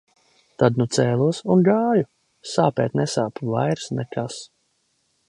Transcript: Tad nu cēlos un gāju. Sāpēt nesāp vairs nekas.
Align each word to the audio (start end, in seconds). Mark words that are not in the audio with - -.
Tad 0.61 0.79
nu 0.81 0.85
cēlos 0.97 1.41
un 1.55 1.61
gāju. 1.67 2.07
Sāpēt 2.53 2.97
nesāp 3.01 3.45
vairs 3.53 3.91
nekas. 4.01 4.41